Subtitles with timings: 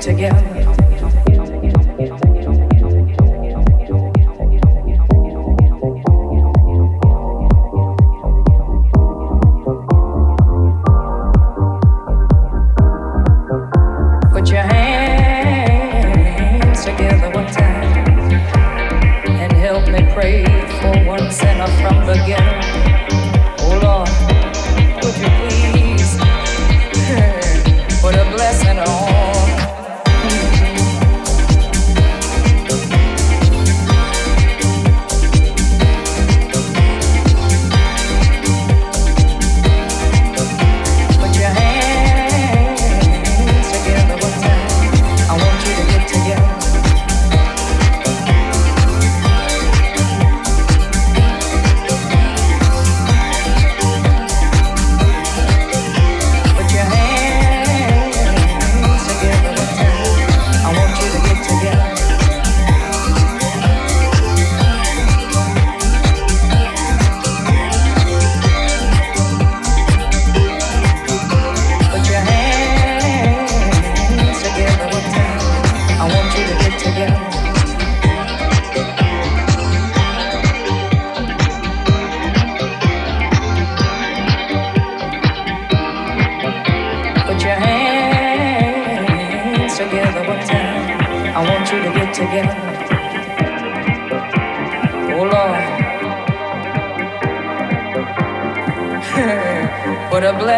[0.00, 0.49] together.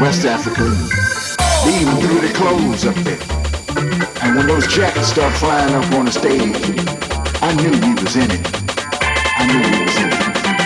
[0.00, 0.64] West Africa.
[1.64, 3.18] They even threw their clothes up there.
[4.22, 6.54] And when those jackets start flying up on the stage,
[7.40, 8.46] I knew we was in it.
[9.38, 10.65] I knew we was in it.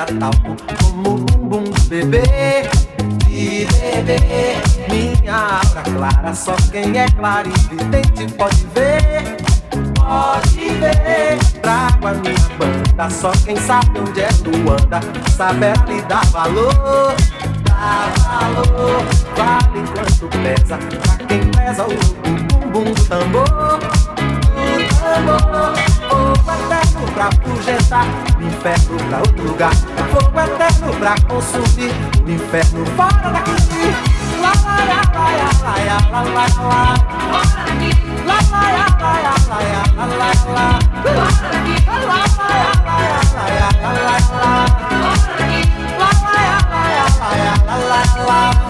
[0.00, 2.22] cheira talco como o bumbum do bebê.
[3.26, 3.66] De
[4.04, 4.56] bebê,
[4.88, 9.36] minha aura clara, só quem é claro e vidente pode ver.
[9.94, 15.00] Pode ver, trago a minha banda, só quem sabe onde é tu anda,
[15.36, 17.14] saber lhe dar valor.
[17.62, 19.04] Dá valor,
[19.36, 23.78] vale quanto pesa, pra quem pesa o bumbum do tambor.
[24.56, 28.04] Do tambor fogo eterno pra projetar
[28.38, 29.74] o inferno pra outro lugar.
[29.74, 31.92] Fogo eterno pra consumir
[32.26, 33.52] o inferno fora daqui.
[34.40, 35.28] Lá, lá, lá, lá,
[35.62, 36.82] lá, lá, lá, lá, lá.
[37.30, 37.90] Fora daqui.
[38.26, 40.68] Lá, lá, lá, lá, lá, lá, lá, lá.
[41.02, 41.74] Fora daqui.
[41.86, 44.54] Lá, lá, lá, lá, lá, lá, lá, lá.
[44.80, 45.60] Fora daqui.
[45.98, 48.69] Lá, lá, lá, lá, lá, lá, lá.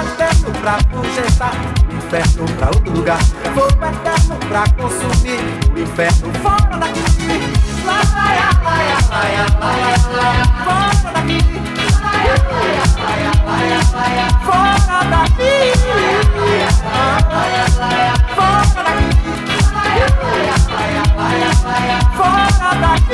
[0.00, 1.52] eterno pra projetar,
[1.90, 3.22] o inferno pra outro lugar.
[3.54, 5.40] Fogo eterno pra consumir,
[5.74, 7.00] o inferno fora daqui.
[7.84, 11.38] Laia, laia, laia, laia, laia, fora daqui.
[12.02, 12.36] Laia,
[12.98, 15.54] laia, laia, laia, fora daqui.
[15.92, 16.20] Laia,
[17.30, 19.20] laia, laia, fora daqui.
[22.16, 23.09] Fora daqui.